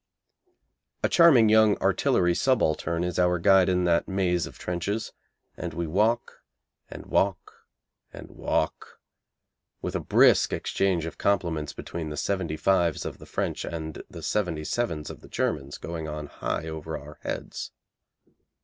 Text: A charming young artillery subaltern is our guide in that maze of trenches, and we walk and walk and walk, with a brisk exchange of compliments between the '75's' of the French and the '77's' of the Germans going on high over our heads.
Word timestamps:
A 1.03 1.09
charming 1.09 1.47
young 1.47 1.77
artillery 1.77 2.33
subaltern 2.33 3.03
is 3.03 3.19
our 3.19 3.37
guide 3.37 3.69
in 3.69 3.83
that 3.83 4.07
maze 4.07 4.47
of 4.47 4.57
trenches, 4.57 5.13
and 5.55 5.75
we 5.75 5.85
walk 5.85 6.41
and 6.89 7.05
walk 7.05 7.67
and 8.11 8.31
walk, 8.31 8.99
with 9.79 9.93
a 9.95 9.99
brisk 9.99 10.53
exchange 10.53 11.05
of 11.05 11.19
compliments 11.19 11.73
between 11.73 12.09
the 12.09 12.15
'75's' 12.15 13.05
of 13.05 13.19
the 13.19 13.27
French 13.27 13.63
and 13.63 14.01
the 14.09 14.21
'77's' 14.23 15.11
of 15.11 15.21
the 15.21 15.29
Germans 15.29 15.77
going 15.77 16.07
on 16.07 16.25
high 16.25 16.67
over 16.67 16.97
our 16.97 17.19
heads. 17.21 17.69